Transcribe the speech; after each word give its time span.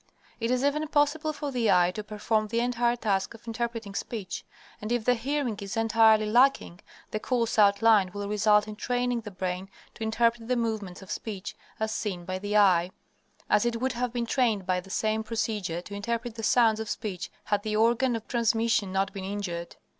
It 0.39 0.49
is 0.49 0.63
even 0.63 0.87
possible 0.87 1.31
for 1.31 1.51
the 1.51 1.69
eye 1.69 1.91
to 1.91 2.03
perform 2.03 2.47
the 2.47 2.59
entire 2.59 2.95
task 2.95 3.35
of 3.35 3.45
interpreting 3.45 3.93
speech, 3.93 4.43
and, 4.81 4.91
if 4.91 5.05
the 5.05 5.13
hearing 5.13 5.55
is 5.61 5.77
entirely 5.77 6.25
lacking, 6.25 6.79
the 7.11 7.19
course 7.19 7.59
outlined 7.59 8.15
will 8.15 8.27
result 8.27 8.67
in 8.67 8.75
training 8.75 9.21
the 9.21 9.29
brain 9.29 9.69
to 9.93 10.01
interpret 10.03 10.47
the 10.47 10.55
movements 10.55 11.03
of 11.03 11.11
speech 11.11 11.55
as 11.79 11.91
seen 11.91 12.25
by 12.25 12.39
the 12.39 12.57
eye, 12.57 12.89
as 13.47 13.63
it 13.63 13.79
would 13.79 13.91
have 13.93 14.11
been 14.11 14.25
trained 14.25 14.65
by 14.65 14.79
the 14.79 14.89
same 14.89 15.21
procedure 15.23 15.81
to 15.81 15.93
interpret 15.93 16.33
the 16.33 16.41
sounds 16.41 16.79
of 16.79 16.89
speech 16.89 17.29
had 17.43 17.61
the 17.61 17.75
organ 17.75 18.15
of 18.15 18.27
transmission 18.27 18.91
not 18.91 19.13
been 19.13 19.23
injured. 19.23 19.75